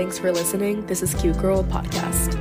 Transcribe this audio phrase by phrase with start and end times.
[0.00, 0.86] Thanks for listening.
[0.86, 2.32] This is Cute Girl Podcast.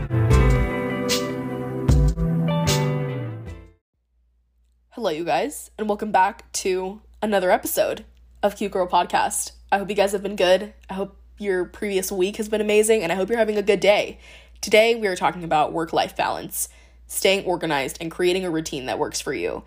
[4.92, 8.06] Hello, you guys, and welcome back to another episode
[8.42, 9.52] of Cute Girl Podcast.
[9.74, 10.74] I hope you guys have been good.
[10.90, 13.82] I hope your previous week has been amazing, and I hope you're having a good
[13.82, 14.20] day.
[14.62, 16.70] Today, we are talking about work life balance,
[17.08, 19.66] staying organized, and creating a routine that works for you.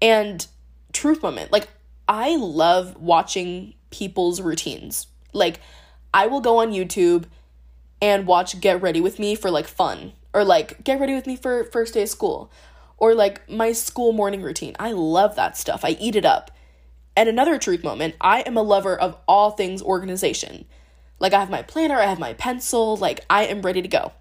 [0.00, 0.46] And
[0.94, 1.68] truth moment, like,
[2.08, 5.08] I love watching people's routines.
[5.34, 5.60] Like,
[6.14, 7.24] I will go on YouTube
[8.00, 11.36] and watch Get Ready With Me for like fun, or like Get Ready With Me
[11.36, 12.50] for first day of school,
[12.96, 14.76] or like my school morning routine.
[14.78, 15.84] I love that stuff.
[15.84, 16.52] I eat it up.
[17.16, 20.64] And another truth moment, I am a lover of all things organization.
[21.20, 24.12] Like, I have my planner, I have my pencil, like, I am ready to go.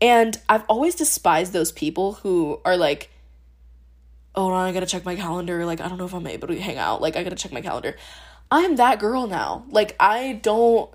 [0.00, 3.10] And I've always despised those people who are like,
[4.34, 5.66] oh I gotta check my calendar.
[5.66, 7.02] Like, I don't know if I'm able to hang out.
[7.02, 7.96] Like, I gotta check my calendar.
[8.50, 9.64] I'm that girl now.
[9.68, 10.90] Like, I don't.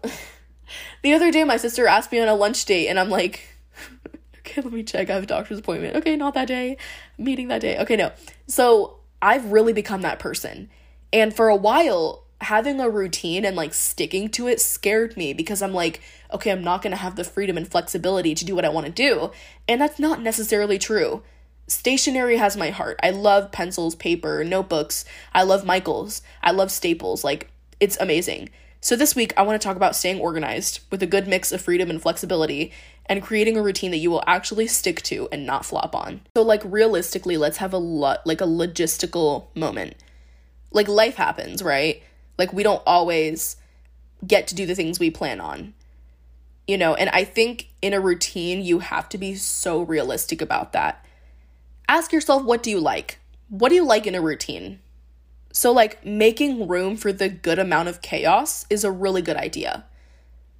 [1.04, 3.48] the other day, my sister asked me on a lunch date, and I'm like,
[4.40, 5.10] okay, let me check.
[5.10, 5.96] I have a doctor's appointment.
[5.96, 6.78] Okay, not that day.
[7.18, 7.78] Meeting that day.
[7.80, 8.12] Okay, no.
[8.48, 10.70] So, I've really become that person.
[11.14, 15.62] And for a while, having a routine and like sticking to it scared me because
[15.62, 16.02] I'm like,
[16.34, 19.32] okay, I'm not gonna have the freedom and flexibility to do what I wanna do.
[19.68, 21.24] And that's not necessarily true.
[21.68, 23.00] Stationery has my heart.
[23.02, 25.06] I love pencils, paper, notebooks.
[25.34, 26.22] I love Michaels.
[26.44, 27.24] I love Staples.
[27.24, 28.50] Like, it's amazing.
[28.82, 31.62] So, this week, I want to talk about staying organized with a good mix of
[31.62, 32.72] freedom and flexibility
[33.08, 36.22] and creating a routine that you will actually stick to and not flop on.
[36.36, 39.96] So, like, realistically, let's have a lot, like, a logistical moment.
[40.72, 42.04] Like, life happens, right?
[42.38, 43.56] Like, we don't always
[44.26, 45.74] get to do the things we plan on.
[46.68, 50.74] You know, and I think in a routine, you have to be so realistic about
[50.74, 51.06] that
[51.88, 53.20] ask yourself what do you like?
[53.50, 54.80] What do you like in a routine?
[55.56, 59.86] So, like, making room for the good amount of chaos is a really good idea.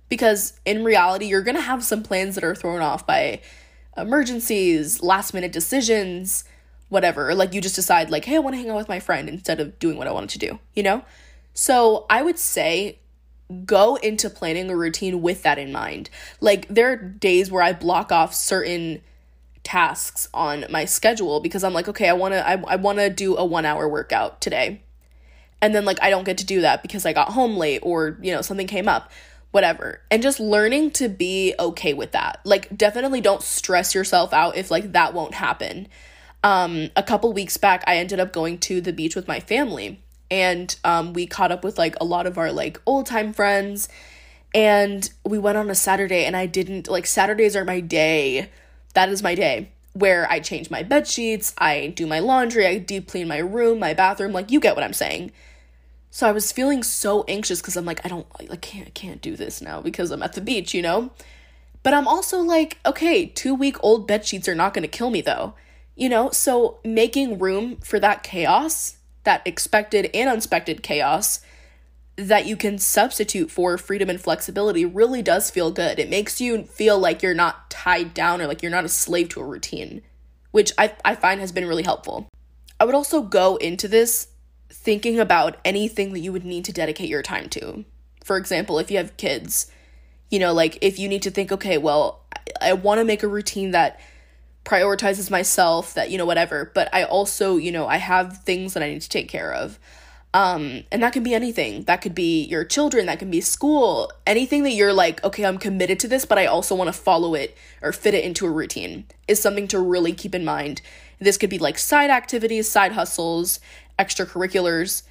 [0.08, 3.42] Because in reality, you're gonna have some plans that are thrown off by
[3.98, 6.46] emergencies, last minute decisions,
[6.88, 7.36] whatever.
[7.36, 9.78] Like, you just decide, like, hey, I wanna hang out with my friend instead of
[9.80, 11.04] doing what I wanted to do, you know?
[11.54, 13.00] So, I would say
[13.66, 16.10] go into planning a routine with that in mind.
[16.40, 19.02] Like, there are days where I block off certain
[19.66, 23.10] tasks on my schedule because I'm like, okay, I want to I, I want to
[23.10, 24.84] do a 1 hour workout today.
[25.66, 28.20] And then like I don't get to do that because I got home late or,
[28.22, 29.12] you know, something came up,
[29.50, 30.00] whatever.
[30.12, 32.40] And just learning to be okay with that.
[32.44, 35.88] Like definitely don't stress yourself out if like that won't happen.
[36.44, 40.04] Um a couple weeks back I ended up going to the beach with my family
[40.30, 43.90] and um we caught up with like a lot of our like old-time friends
[44.54, 48.52] and we went on a Saturday and I didn't like Saturdays are my day
[48.94, 52.78] that is my day where I change my bed sheets, I do my laundry, I
[52.78, 55.32] deep clean my room, my bathroom, like you get what I'm saying.
[56.16, 59.22] So I was feeling so anxious because I'm like, I don't I can't I can't
[59.22, 61.12] do this now because I'm at the beach, you know?
[61.84, 65.20] But I'm also like, okay, two week old bed sheets are not gonna kill me
[65.20, 65.56] though.
[65.94, 68.96] You know, so making room for that chaos,
[69.26, 71.42] that expected and unexpected chaos,
[72.16, 76.00] that you can substitute for freedom and flexibility really does feel good.
[76.00, 79.28] It makes you feel like you're not tied down or like you're not a slave
[79.30, 80.02] to a routine,
[80.52, 82.30] which I, I find has been really helpful.
[82.80, 84.30] I would also go into this
[84.70, 87.86] thinking about anything that you would need to dedicate your time to.
[88.24, 89.72] For example, if you have kids,
[90.30, 92.26] you know, like if you need to think, okay, well,
[92.62, 94.00] I, I want to make a routine that
[94.64, 98.82] prioritizes myself, that, you know, whatever, but I also, you know, I have things that
[98.82, 99.80] I need to take care of.
[100.34, 101.84] Um, and that can be anything.
[101.84, 105.58] That could be your children, that can be school, anything that you're like, okay, I'm
[105.58, 108.52] committed to this, but I also want to follow it or fit it into a
[108.52, 110.82] routine is something to really keep in mind.
[111.20, 113.62] This could be like side activities, side hustles,
[113.98, 115.04] extracurriculars,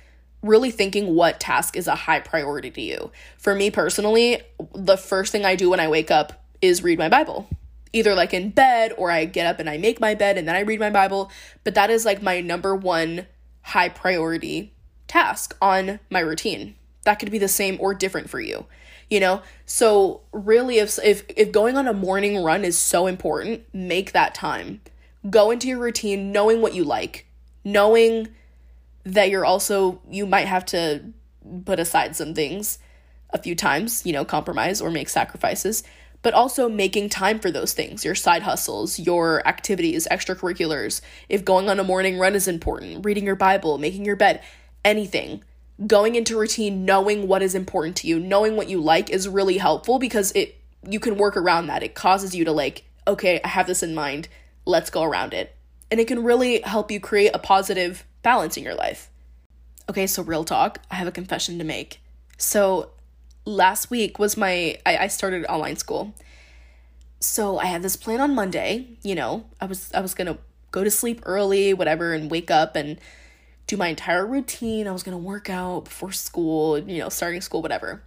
[0.42, 3.10] really thinking what task is a high priority to you.
[3.38, 4.42] For me personally,
[4.74, 7.48] the first thing I do when I wake up is read my Bible.
[7.92, 10.56] Either like in bed or I get up and I make my bed and then
[10.56, 11.30] I read my Bible,
[11.62, 13.26] but that is like my number one
[13.62, 14.74] high priority
[15.06, 16.74] task on my routine.
[17.04, 18.66] That could be the same or different for you.
[19.08, 19.42] You know?
[19.64, 24.34] So really if if if going on a morning run is so important, make that
[24.34, 24.80] time.
[25.30, 27.26] Go into your routine knowing what you like,
[27.64, 28.28] knowing
[29.04, 31.02] that you're also you might have to
[31.64, 32.78] put aside some things
[33.30, 35.82] a few times, you know, compromise or make sacrifices,
[36.22, 41.00] but also making time for those things, your side hustles, your activities, extracurriculars.
[41.28, 44.42] If going on a morning run is important, reading your Bible, making your bed,
[44.84, 45.44] anything.
[45.86, 49.58] Going into routine knowing what is important to you knowing what you like is really
[49.58, 50.56] helpful because it
[50.88, 51.82] you can work around that.
[51.82, 54.28] It causes you to like okay i have this in mind
[54.66, 55.54] let's go around it.
[55.90, 59.08] And it can really help you create a positive balance in your life
[59.88, 62.00] okay so real talk i have a confession to make
[62.36, 62.90] so
[63.44, 66.14] last week was my I, I started online school.
[67.20, 70.38] So I had this plan on Monday, you know, I was I was gonna
[70.70, 72.98] go to sleep early, whatever, and wake up and
[73.66, 74.86] do my entire routine.
[74.86, 78.02] I was gonna work out before school, you know, starting school, whatever.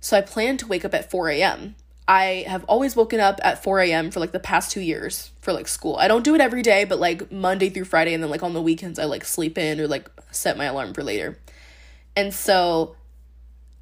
[0.00, 1.74] So I planned to wake up at 4 a.m.
[2.08, 4.10] I have always woken up at 4 a.m.
[4.10, 5.96] for like the past two years for like school.
[5.96, 8.54] I don't do it every day, but like Monday through Friday, and then like on
[8.54, 11.38] the weekends, I like sleep in or like set my alarm for later.
[12.14, 12.96] And so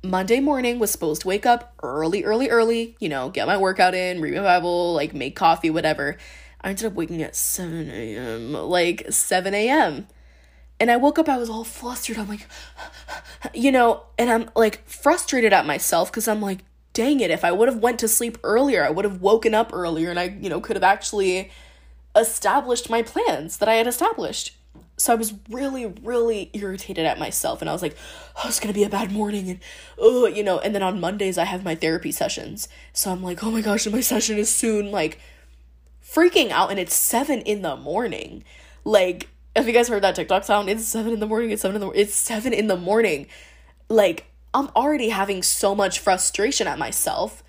[0.02, 3.94] Monday morning was supposed to wake up early, early, early, you know, get my workout
[3.94, 6.16] in, read my Bible, like make coffee, whatever.
[6.60, 10.06] I ended up waking at 7 a.m., like 7 a.m.
[10.80, 12.18] And I woke up, I was all flustered.
[12.18, 12.46] I'm like,
[13.54, 16.60] you know, and I'm like frustrated at myself because I'm like,
[16.94, 19.70] dang it, if I would have went to sleep earlier, I would have woken up
[19.74, 21.50] earlier and I, you know, could have actually
[22.16, 24.56] established my plans that I had established.
[24.96, 27.96] So I was really, really irritated at myself and I was like,
[28.36, 29.60] oh, it's gonna be a bad morning and
[29.98, 32.68] oh, you know, and then on Mondays I have my therapy sessions.
[32.92, 35.18] So I'm like, oh my gosh, my session is soon, like
[36.08, 38.44] freaking out and it's seven in the morning.
[38.84, 40.68] Like, have you guys heard that TikTok sound?
[40.68, 43.26] It's seven in the morning, it's seven in the it's seven in the morning.
[43.88, 47.42] Like I'm already having so much frustration at myself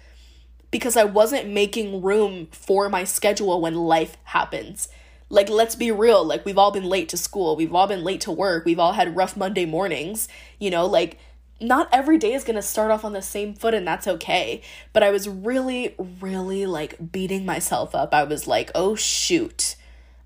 [0.72, 4.90] because I wasn't making room for my schedule when life happens.
[5.30, 6.26] Like, let's be real.
[6.26, 7.56] Like, we've all been late to school.
[7.56, 8.66] We've all been late to work.
[8.66, 10.28] We've all had rough Monday mornings.
[10.60, 11.20] You know, like,
[11.62, 14.62] not every day is going to start off on the same foot, and that's okay.
[14.92, 18.14] But I was really, really like beating myself up.
[18.14, 19.76] I was like, oh, shoot,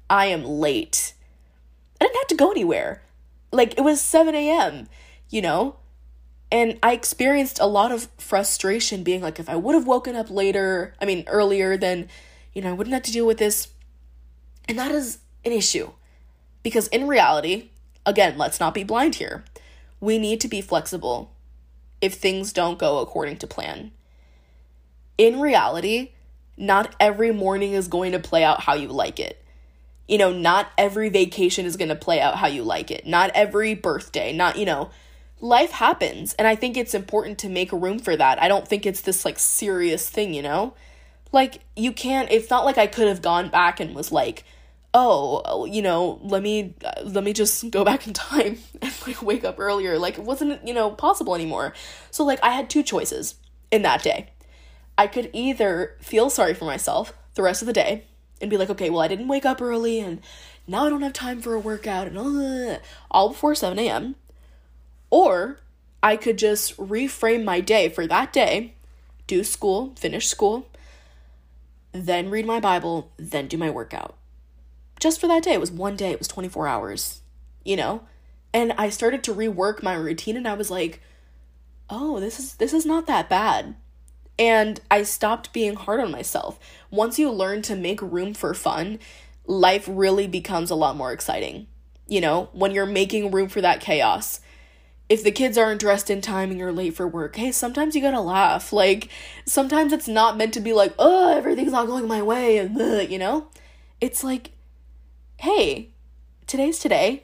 [0.09, 1.13] I am late.
[1.99, 3.03] I didn't have to go anywhere.
[3.51, 4.87] Like, it was 7 a.m.,
[5.29, 5.75] you know?
[6.51, 10.31] And I experienced a lot of frustration being like, if I would have woken up
[10.31, 12.09] later, I mean, earlier, then,
[12.53, 13.67] you know, I wouldn't have to deal with this.
[14.67, 15.91] And that is an issue.
[16.63, 17.69] Because in reality,
[18.05, 19.43] again, let's not be blind here.
[19.99, 21.31] We need to be flexible
[22.01, 23.91] if things don't go according to plan.
[25.17, 26.11] In reality,
[26.57, 29.43] not every morning is going to play out how you like it.
[30.07, 33.05] You know, not every vacation is going to play out how you like it.
[33.05, 34.89] Not every birthday, not, you know,
[35.41, 38.41] life happens and i think it's important to make room for that.
[38.41, 40.73] I don't think it's this like serious thing you know?
[41.31, 44.43] Like you can't it's not like i could have gone back and was like
[44.93, 49.21] oh you know let me uh, let me just go back in time and like
[49.21, 49.97] wake up earlier.
[49.97, 51.73] Like it wasn't you know possible anymore.
[52.11, 53.35] So like i had two choices
[53.71, 54.31] in that day.
[54.97, 58.03] I could either feel sorry for myself the rest of the day
[58.41, 60.21] and be like okay well i didn't wake up early and
[60.67, 62.79] now i don't have time for a workout and all,
[63.11, 64.15] all before 7 a.m
[65.09, 65.59] or
[66.01, 68.73] I could just reframe my day for that day,
[69.27, 70.67] do school, finish school,
[71.91, 74.15] then read my Bible, then do my workout.
[74.99, 75.53] Just for that day.
[75.53, 77.21] It was one day, it was 24 hours,
[77.63, 78.01] you know?
[78.53, 81.01] And I started to rework my routine and I was like,
[81.89, 83.75] "Oh, this is this is not that bad."
[84.37, 86.59] And I stopped being hard on myself.
[86.89, 88.99] Once you learn to make room for fun,
[89.45, 91.67] life really becomes a lot more exciting.
[92.07, 94.39] You know, when you're making room for that chaos
[95.09, 98.01] if the kids aren't dressed in time and you're late for work, hey, sometimes you
[98.01, 98.71] gotta laugh.
[98.71, 99.09] Like,
[99.45, 102.77] sometimes it's not meant to be like, oh, everything's not going my way, and
[103.11, 103.47] you know?
[103.99, 104.51] It's like,
[105.37, 105.89] hey,
[106.45, 107.23] today's today,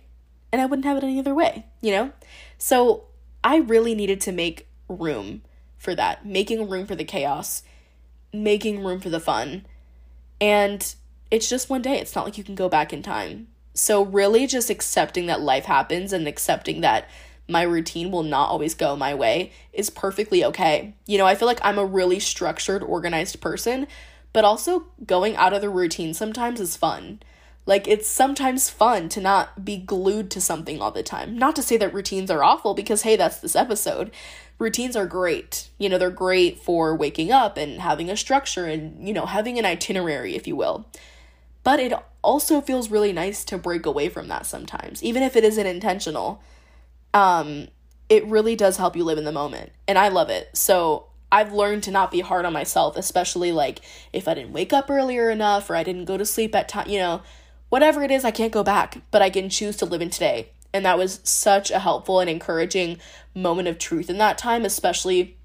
[0.52, 2.12] and I wouldn't have it any other way, you know?
[2.58, 3.06] So
[3.44, 5.44] I really needed to make room
[5.78, 7.62] for that, making room for the chaos,
[8.34, 9.66] making room for the fun.
[10.42, 10.96] And
[11.30, 13.48] it's just one day, it's not like you can go back in time.
[13.76, 17.10] So, really, just accepting that life happens and accepting that
[17.48, 20.94] my routine will not always go my way is perfectly okay.
[21.06, 23.88] You know, I feel like I'm a really structured, organized person,
[24.34, 27.22] but also going out of the routine sometimes is fun.
[27.68, 31.36] Like, it's sometimes fun to not be glued to something all the time.
[31.36, 34.12] Not to say that routines are awful, because hey, that's this episode.
[34.60, 35.70] Routines are great.
[35.80, 39.58] You know, they're great for waking up and having a structure and, you know, having
[39.58, 40.86] an itinerary, if you will.
[41.64, 45.44] But it also feels really nice to break away from that sometimes, even if it
[45.44, 46.44] isn't intentional
[47.16, 47.70] um,
[48.10, 49.72] it really does help you live in the moment.
[49.88, 50.50] And I love it.
[50.56, 53.80] So I've learned to not be hard on myself, especially like
[54.14, 56.90] if I didn't wake up earlier enough or I didn't go to sleep at time,
[56.90, 57.22] you know,
[57.70, 60.50] whatever it is, I can't go back, but I can choose to live in today.
[60.74, 63.00] And that was such a helpful and encouraging
[63.34, 65.38] moment of truth in that time, especially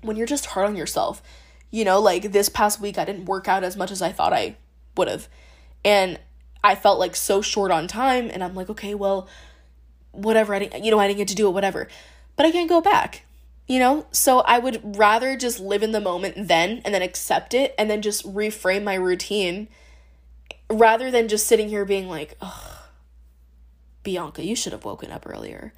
[0.00, 1.22] when you're just hard on yourself.
[1.70, 4.32] You know, like this past week, I didn't work out as much as I thought
[4.32, 4.56] I
[4.96, 5.28] would have.
[5.84, 6.18] And
[6.62, 8.30] I felt like so short on time.
[8.32, 9.28] And I'm like, okay, well,
[10.14, 11.88] whatever, I didn't, you know, I didn't get to do it, whatever.
[12.36, 13.24] But I can't go back,
[13.66, 14.06] you know?
[14.10, 17.90] So I would rather just live in the moment then and then accept it and
[17.90, 19.68] then just reframe my routine
[20.70, 22.88] rather than just sitting here being like, oh,
[24.02, 25.72] Bianca, you should have woken up earlier.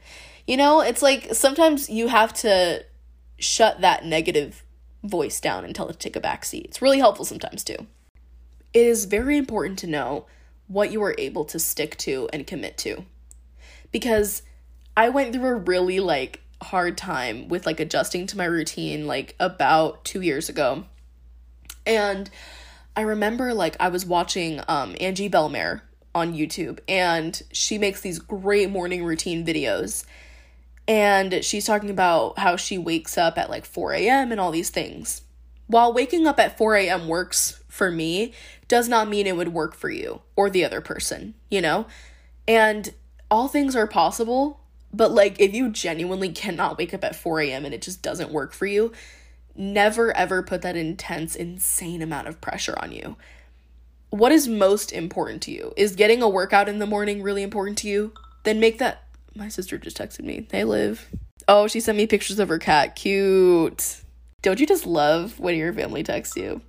[0.47, 2.85] You know, it's like sometimes you have to
[3.39, 4.63] shut that negative
[5.03, 6.67] voice down and tell it to take a back seat.
[6.67, 7.87] It's really helpful sometimes too.
[8.73, 10.27] It is very important to know
[10.69, 13.05] what you are able to stick to and commit to.
[13.93, 14.43] Because
[14.97, 19.35] I went through a really like hard time with like adjusting to my routine like
[19.39, 20.85] about 2 years ago.
[21.85, 22.31] And
[22.97, 25.83] I remember like I was watching um Angie Bellmare
[26.15, 30.05] on YouTube and she makes these great morning routine videos.
[30.89, 34.31] And she's talking about how she wakes up at like 4 a.m.
[34.31, 35.23] and all these things.
[35.67, 37.09] While waking up at 4 a.m.
[37.09, 38.33] works for me,
[38.69, 41.87] does not mean it would work for you or the other person, you know?
[42.47, 42.95] And
[43.31, 44.61] all things are possible,
[44.93, 47.65] but like if you genuinely cannot wake up at 4 a.m.
[47.65, 48.93] and it just doesn't work for you,
[49.55, 53.17] never ever put that intense, insane amount of pressure on you.
[54.11, 55.73] What is most important to you?
[55.77, 58.13] Is getting a workout in the morning really important to you?
[58.45, 59.03] Then make that.
[59.35, 60.47] My sister just texted me.
[60.49, 61.07] They live.
[61.49, 62.97] Oh, she sent me pictures of her cat.
[62.97, 64.03] Cute.
[64.43, 66.63] Don't you just love when your family texts you?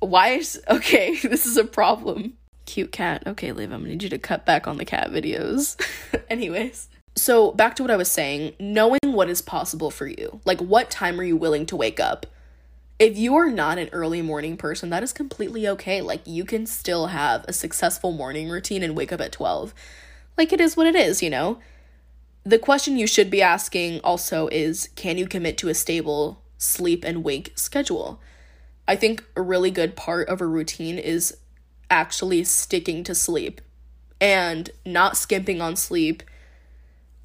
[0.00, 0.60] Why is.
[0.68, 2.34] Okay, this is a problem.
[2.66, 3.22] Cute cat.
[3.26, 5.76] Okay, Liv, I'm gonna need you to cut back on the cat videos.
[6.30, 6.88] Anyways.
[7.14, 10.40] So, back to what I was saying, knowing what is possible for you.
[10.44, 12.26] Like, what time are you willing to wake up?
[12.98, 16.00] If you are not an early morning person, that is completely okay.
[16.00, 19.74] Like, you can still have a successful morning routine and wake up at 12.
[20.38, 21.58] Like, it is what it is, you know?
[22.44, 27.04] The question you should be asking also is can you commit to a stable sleep
[27.04, 28.20] and wake schedule?
[28.88, 31.36] I think a really good part of a routine is
[31.92, 33.60] actually sticking to sleep
[34.18, 36.22] and not skimping on sleep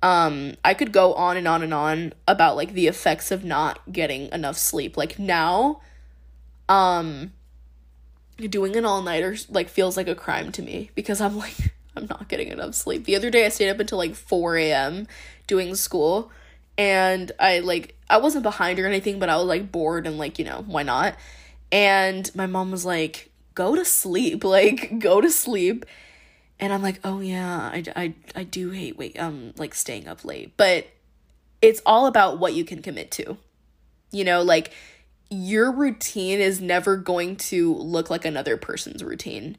[0.03, 3.79] um i could go on and on and on about like the effects of not
[3.91, 4.97] getting enough sleep.
[4.97, 5.79] Like now
[6.67, 7.31] um
[8.37, 11.55] doing an all-nighter like feels like a crime to me because i'm like
[11.95, 13.05] i'm not getting enough sleep.
[13.05, 15.07] The other day i stayed up until like 4 a.m
[15.47, 16.29] doing school
[16.77, 20.37] and i like i wasn't behind or anything but i was like bored and like
[20.37, 21.15] you know why not?
[21.71, 25.85] And my mom was like go to sleep like go to sleep
[26.59, 30.23] and I'm like, oh yeah, I, I, I do hate wait um like staying up
[30.23, 30.87] late, but
[31.61, 33.37] it's all about what you can commit to.
[34.11, 34.71] You know, like
[35.29, 39.57] your routine is never going to look like another person's routine.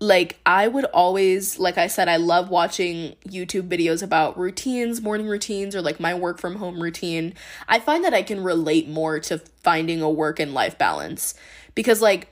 [0.00, 5.28] Like I would always, like I said, I love watching YouTube videos about routines, morning
[5.28, 7.34] routines, or like my work from home routine.
[7.68, 11.34] I find that I can relate more to finding a work and life balance
[11.74, 12.28] because, like,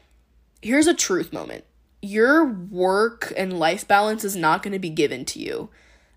[0.62, 1.64] here's a truth moment
[2.04, 5.71] your work and life balance is not going to be given to you.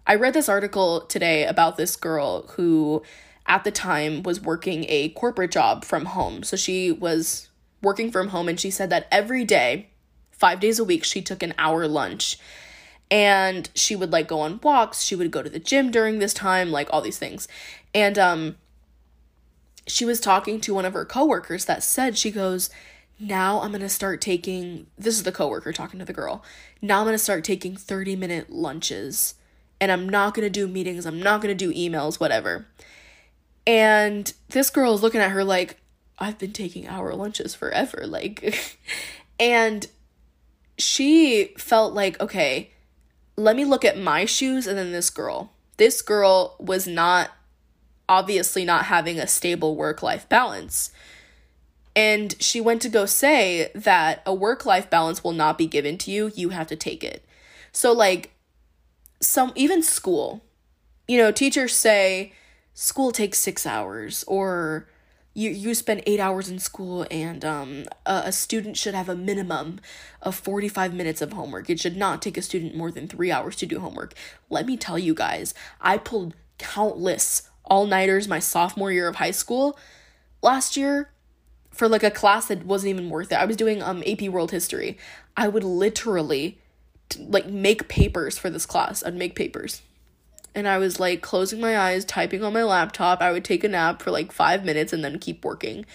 [0.07, 3.03] I read this article today about this girl who,
[3.45, 6.41] at the time, was working a corporate job from home.
[6.41, 7.49] So she was
[7.83, 9.89] working from home, and she said that every day,
[10.31, 12.39] five days a week, she took an hour lunch.
[13.11, 16.33] And she would like go on walks, she would go to the gym during this
[16.33, 17.47] time, like all these things.
[17.93, 18.55] And um
[19.87, 22.71] she was talking to one of her coworkers that said she goes,
[23.19, 26.43] now I'm to start taking this is the coworker talking to the girl.
[26.81, 29.35] Now I'm to start taking 30 minute lunches
[29.79, 32.67] and I'm not to do meetings, I'm not to do emails, whatever.
[33.67, 35.77] And this girl is looking at her like
[36.19, 38.77] I've been taking hour lunches forever like
[39.39, 39.87] and
[40.77, 42.71] she felt like okay,
[43.37, 45.51] let me look at my shoes and then this girl.
[45.77, 47.31] This girl was not
[48.07, 50.91] obviously not having a stable work life balance
[51.95, 55.97] and she went to go say that a work life balance will not be given
[55.99, 57.23] to you, you have to take it.
[57.71, 58.33] So, like,
[59.21, 60.43] some even school,
[61.07, 62.33] you know, teachers say
[62.73, 64.89] school takes six hours, or
[65.33, 69.15] you, you spend eight hours in school, and um, a, a student should have a
[69.15, 69.79] minimum
[70.21, 71.69] of 45 minutes of homework.
[71.69, 74.13] It should not take a student more than three hours to do homework.
[74.49, 79.31] Let me tell you guys, I pulled countless all nighters my sophomore year of high
[79.31, 79.77] school.
[80.41, 81.09] Last year,
[81.75, 83.35] for like a class that wasn't even worth it.
[83.35, 84.97] I was doing um AP World History.
[85.35, 86.57] I would literally
[87.09, 89.03] t- like make papers for this class.
[89.03, 89.81] I'd make papers.
[90.55, 93.21] And I was like closing my eyes, typing on my laptop.
[93.21, 95.85] I would take a nap for like 5 minutes and then keep working.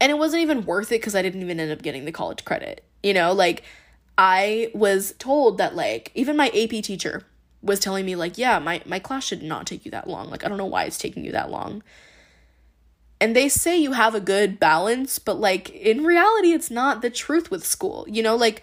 [0.00, 2.44] And it wasn't even worth it cuz I didn't even end up getting the college
[2.44, 2.84] credit.
[3.02, 3.64] You know, like
[4.16, 7.24] I was told that like even my AP teacher
[7.62, 10.30] was telling me like, "Yeah, my my class should not take you that long.
[10.30, 11.82] Like I don't know why it's taking you that long."
[13.20, 17.10] And they say you have a good balance but like in reality it's not the
[17.10, 18.36] truth with school you know?
[18.36, 18.62] Like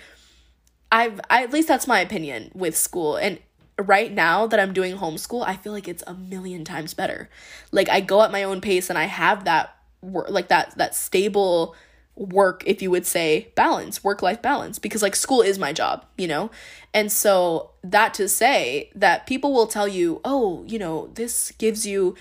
[0.91, 3.39] i've I, at least that's my opinion with school and
[3.79, 7.29] right now that i'm doing homeschool i feel like it's a million times better.
[7.71, 10.95] Like i go at my own pace and i have that work like that that
[10.95, 11.75] stable
[12.15, 16.05] work if you would say balance work life balance because like school is my job
[16.17, 16.51] you know?
[16.93, 21.87] And so that to say that people will tell you oh you know this gives
[21.87, 22.15] you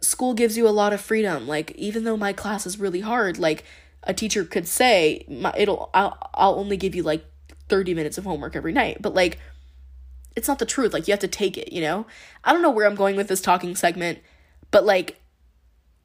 [0.00, 1.46] school gives you a lot of freedom.
[1.46, 3.64] Like even though my class is really hard, like
[4.04, 5.24] a teacher could say,
[5.56, 7.24] it'll I'll, I'll only give you like
[7.68, 8.98] 30 minutes of homework every night.
[9.00, 9.38] But like
[10.36, 10.92] it's not the truth.
[10.92, 12.06] Like you have to take it, you know?
[12.44, 14.20] I don't know where I'm going with this talking segment,
[14.70, 15.20] but like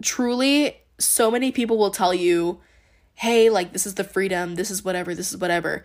[0.02, 2.60] truly so many people will tell you,
[3.16, 5.84] "Hey, like this is the freedom, this is whatever, this is whatever."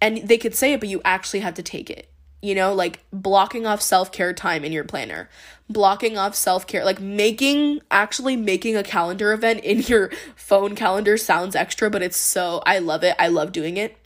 [0.00, 2.08] And they could say it, but you actually have to take it
[2.42, 5.28] you know, like blocking off self care time in your planner,
[5.68, 11.16] blocking off self care, like making actually making a calendar event in your phone calendar
[11.16, 13.14] sounds extra, but it's so, I love it.
[13.18, 13.96] I love doing it.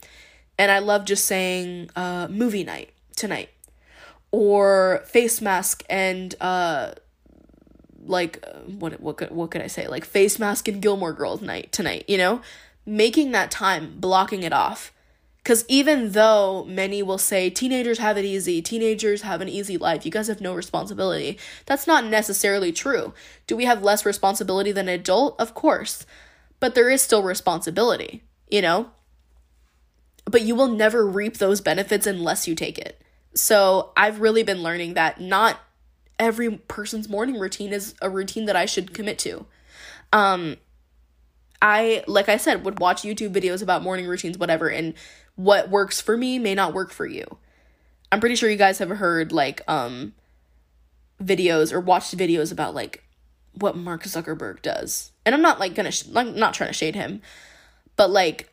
[0.57, 3.49] And I love just saying, uh, movie night tonight
[4.31, 6.93] or face mask and, uh,
[8.05, 11.71] like what what could what could I say like face mask and Gilmore Girls night
[11.71, 12.41] tonight you know
[12.85, 14.92] making that time blocking it off
[15.43, 20.05] because even though many will say teenagers have it easy, teenagers have an easy life,
[20.05, 23.13] you guys have no responsibility, that's not necessarily true.
[23.45, 25.35] Do we have less responsibility than an adult?
[25.39, 26.05] Of course.
[26.61, 28.91] But there is still responsibility, you know?
[30.23, 33.01] But you will never reap those benefits unless you take it.
[33.35, 35.59] So I've really been learning that not
[36.17, 39.45] every person's morning routine is a routine that I should commit to.
[40.13, 40.55] Um,
[41.63, 44.93] I, like I said, would watch YouTube videos about morning routines, whatever, and
[45.35, 47.23] what works for me may not work for you.
[48.11, 50.13] I'm pretty sure you guys have heard like um
[51.23, 53.03] videos or watched videos about like
[53.53, 55.11] what Mark Zuckerberg does.
[55.25, 57.21] And I'm not like to sh- I'm not trying to shade him,
[57.95, 58.49] but like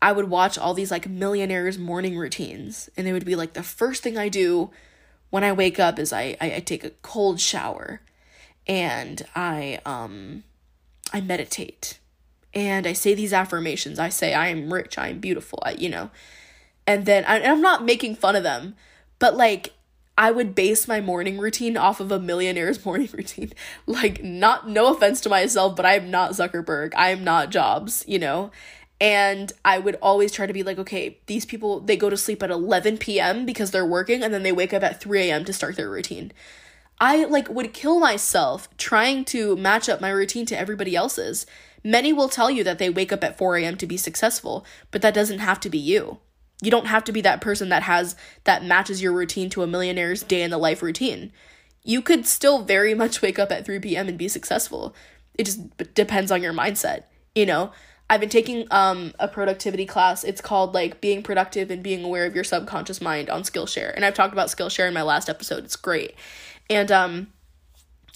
[0.00, 3.62] I would watch all these like millionaires morning routines and it would be like the
[3.62, 4.70] first thing I do
[5.30, 8.00] when I wake up is I I, I take a cold shower
[8.68, 10.44] and I um
[11.12, 11.98] I meditate
[12.56, 13.98] and I say these affirmations.
[13.98, 16.10] I say, I am rich, I am beautiful, I, you know.
[16.86, 18.74] And then, I, and I'm not making fun of them,
[19.18, 19.74] but like,
[20.16, 23.52] I would base my morning routine off of a millionaire's morning routine.
[23.84, 26.94] Like, not, no offense to myself, but I am not Zuckerberg.
[26.96, 28.50] I am not Jobs, you know?
[29.02, 32.42] And I would always try to be like, okay, these people, they go to sleep
[32.42, 33.44] at 11 p.m.
[33.44, 35.44] because they're working and then they wake up at 3 a.m.
[35.44, 36.32] to start their routine.
[36.98, 41.44] I like would kill myself trying to match up my routine to everybody else's
[41.86, 43.76] Many will tell you that they wake up at 4 a.m.
[43.76, 46.18] to be successful, but that doesn't have to be you.
[46.60, 49.68] You don't have to be that person that has that matches your routine to a
[49.68, 51.30] millionaire's day in the life routine.
[51.84, 54.08] You could still very much wake up at 3 p.m.
[54.08, 54.96] and be successful.
[55.38, 57.04] It just depends on your mindset,
[57.36, 57.70] you know?
[58.10, 60.24] I've been taking um a productivity class.
[60.24, 63.94] It's called like being productive and being aware of your subconscious mind on Skillshare.
[63.94, 65.62] And I've talked about Skillshare in my last episode.
[65.62, 66.16] It's great.
[66.68, 67.32] And um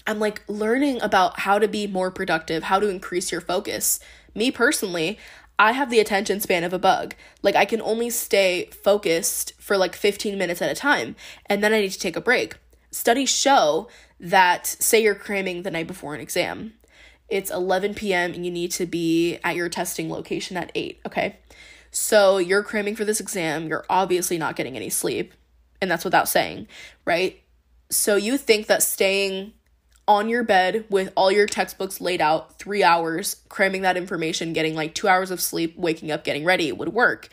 [0.07, 3.99] I'm like learning about how to be more productive, how to increase your focus.
[4.33, 5.19] Me personally,
[5.59, 7.13] I have the attention span of a bug.
[7.43, 11.73] Like I can only stay focused for like 15 minutes at a time and then
[11.73, 12.55] I need to take a break.
[12.89, 13.87] Studies show
[14.19, 16.73] that say you're cramming the night before an exam.
[17.29, 18.33] It's 11 p.m.
[18.33, 21.37] and you need to be at your testing location at 8, okay?
[21.91, 25.33] So you're cramming for this exam, you're obviously not getting any sleep,
[25.81, 26.67] and that's without saying,
[27.05, 27.41] right?
[27.89, 29.53] So you think that staying
[30.07, 34.75] on your bed with all your textbooks laid out, three hours, cramming that information, getting
[34.75, 37.29] like two hours of sleep, waking up, getting ready would work.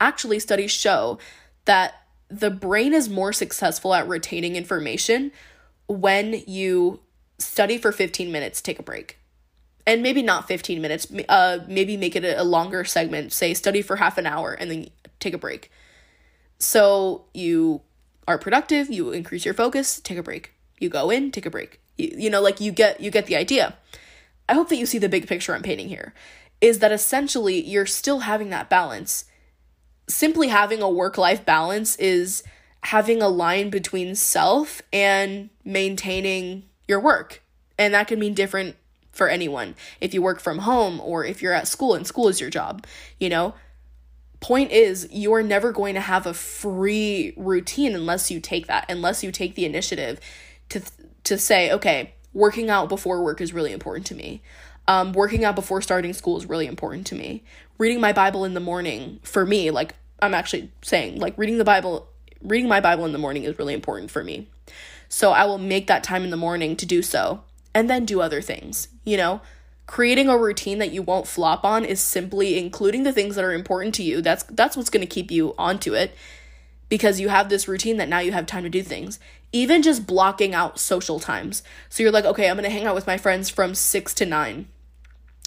[0.00, 1.18] Actually, studies show
[1.66, 1.94] that
[2.28, 5.30] the brain is more successful at retaining information
[5.86, 7.00] when you
[7.38, 9.18] study for 15 minutes, take a break.
[9.86, 13.82] And maybe not 15 minutes, uh, maybe make it a, a longer segment, say study
[13.82, 14.88] for half an hour and then
[15.20, 15.70] take a break.
[16.58, 17.82] So you
[18.26, 20.54] are productive, you increase your focus, take a break.
[20.80, 23.36] You go in, take a break you, you know like you get you get the
[23.36, 23.76] idea.
[24.48, 26.14] I hope that you see the big picture i'm painting here
[26.60, 29.24] is that essentially you're still having that balance.
[30.08, 32.42] Simply having a work life balance is
[32.84, 37.42] having a line between self and maintaining your work.
[37.78, 38.76] And that can mean different
[39.10, 39.74] for anyone.
[40.00, 42.86] If you work from home or if you're at school and school is your job
[43.18, 43.54] you know?
[44.40, 49.24] Point is you're never going to have a free routine unless you take that unless
[49.24, 50.20] you take the initiative
[50.68, 50.82] to
[51.26, 54.42] to say, okay, working out before work is really important to me.
[54.88, 57.42] Um, working out before starting school is really important to me.
[57.78, 61.64] Reading my Bible in the morning, for me, like I'm actually saying, like reading the
[61.64, 62.08] Bible,
[62.42, 64.48] reading my Bible in the morning is really important for me.
[65.08, 67.42] So I will make that time in the morning to do so
[67.74, 69.40] and then do other things, you know?
[69.86, 73.52] Creating a routine that you won't flop on is simply including the things that are
[73.52, 74.20] important to you.
[74.20, 76.12] That's that's what's going to keep you onto it
[76.88, 79.18] because you have this routine that now you have time to do things.
[79.52, 81.62] Even just blocking out social times.
[81.88, 84.68] So you're like, okay, I'm gonna hang out with my friends from six to nine.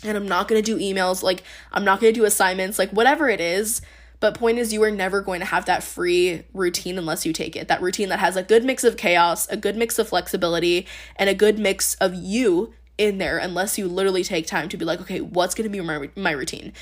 [0.03, 3.41] And I'm not gonna do emails, like, I'm not gonna do assignments, like, whatever it
[3.41, 3.81] is.
[4.19, 7.55] But point is you are never going to have that free routine unless you take
[7.55, 7.69] it.
[7.69, 10.85] That routine that has a good mix of chaos, a good mix of flexibility,
[11.15, 14.83] and a good mix of you in there unless you literally take time to be
[14.83, 16.73] like, okay, what's to be my my routine?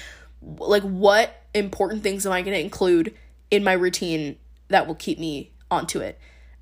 [0.41, 3.13] Like what important things am I to include
[3.51, 4.37] in my routine
[4.69, 6.19] that will keep me onto it?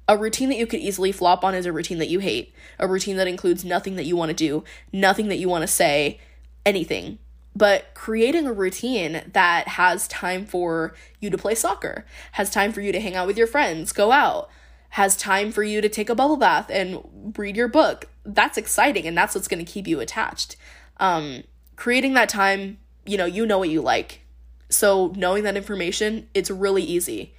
[0.07, 2.53] A routine that you could easily flop on is a routine that you hate.
[2.77, 4.63] A routine that includes nothing that you want to do,
[4.93, 6.19] nothing that you want to say,
[6.65, 7.17] anything.
[7.55, 12.81] But creating a routine that has time for you to play soccer, has time for
[12.81, 14.49] you to hang out with your friends, go out,
[14.89, 18.05] has time for you to take a bubble bath and read your book.
[18.25, 20.55] That's exciting and that's what's going to keep you attached.
[20.97, 21.43] Um,
[21.77, 24.21] creating that time, you know, you know what you like.
[24.69, 27.33] So knowing that information, it's really easy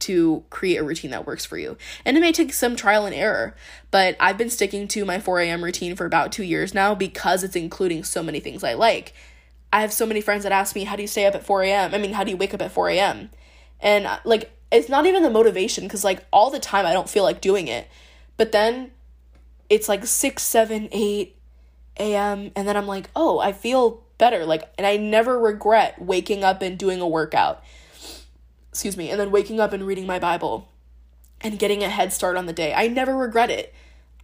[0.00, 1.76] to create a routine that works for you.
[2.04, 3.54] And it may take some trial and error,
[3.90, 5.64] but I've been sticking to my 4 a.m.
[5.64, 9.14] routine for about two years now because it's including so many things I like.
[9.72, 11.62] I have so many friends that ask me, How do you stay up at 4
[11.62, 11.94] a.m.?
[11.94, 13.30] I mean, how do you wake up at 4 a.m.?
[13.80, 17.08] And uh, like, it's not even the motivation because, like, all the time I don't
[17.08, 17.88] feel like doing it.
[18.36, 18.90] But then
[19.68, 21.36] it's like 6, 7, 8
[21.98, 22.50] a.m.
[22.54, 24.44] And then I'm like, Oh, I feel better.
[24.44, 27.62] Like, and I never regret waking up and doing a workout
[28.76, 30.68] excuse me, and then waking up and reading my Bible
[31.40, 32.74] and getting a head start on the day.
[32.74, 33.72] I never regret it.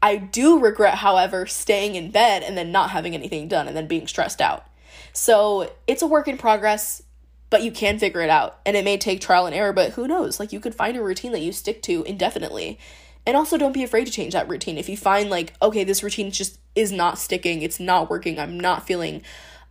[0.02, 3.86] I do regret, however, staying in bed and then not having anything done and then
[3.86, 4.66] being stressed out.
[5.14, 7.02] So it's a work in progress,
[7.48, 8.60] but you can figure it out.
[8.66, 10.38] And it may take trial and error, but who knows?
[10.38, 12.78] Like you could find a routine that you stick to indefinitely.
[13.26, 14.76] And also don't be afraid to change that routine.
[14.76, 18.60] If you find like, okay, this routine just is not sticking, it's not working, I'm
[18.60, 19.22] not feeling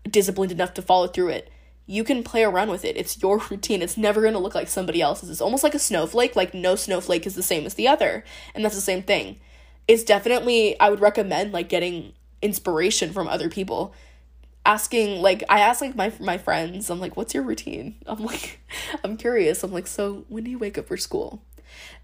[0.09, 1.51] disciplined enough to follow through it
[1.91, 2.95] you can play around with it.
[2.95, 3.81] It's your routine.
[3.81, 5.29] It's never going to look like somebody else's.
[5.29, 8.23] It's almost like a snowflake, like no snowflake is the same as the other.
[8.55, 9.41] And that's the same thing.
[9.89, 13.93] It's definitely I would recommend like getting inspiration from other people.
[14.65, 18.61] Asking like I ask like my my friends, I'm like, "What's your routine?" I'm like
[19.03, 19.61] I'm curious.
[19.63, 21.41] I'm like, "So, when do you wake up for school?"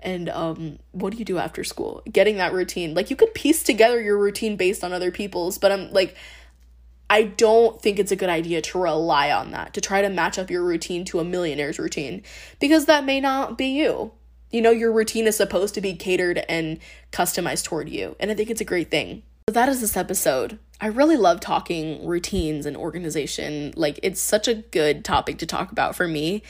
[0.01, 3.63] and um what do you do after school getting that routine like you could piece
[3.63, 6.15] together your routine based on other people's but i'm like
[7.09, 10.37] I don't think it's a good idea to rely on that, to try to match
[10.37, 12.23] up your routine to a millionaire's routine,
[12.59, 14.11] because that may not be you.
[14.51, 16.79] You know, your routine is supposed to be catered and
[17.11, 19.23] customized toward you, and I think it's a great thing.
[19.49, 20.59] So that is this episode.
[20.81, 23.73] I really love talking routines and organization.
[23.75, 26.43] Like, it's such a good topic to talk about for me.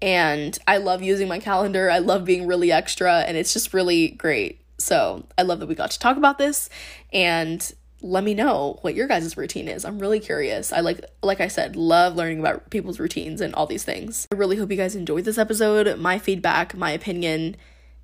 [0.00, 1.90] And I love using my calendar.
[1.90, 4.60] I love being really extra, and it's just really great.
[4.78, 6.70] So I love that we got to talk about this.
[7.12, 9.84] And let me know what your guys' routine is.
[9.84, 10.72] I'm really curious.
[10.72, 14.26] I like like I said, love learning about people's routines and all these things.
[14.32, 17.56] I really hope you guys enjoyed this episode, my feedback, my opinion,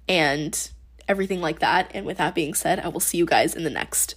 [0.08, 0.70] and
[1.08, 1.90] everything like that.
[1.94, 4.16] And with that being said, I will see you guys in the next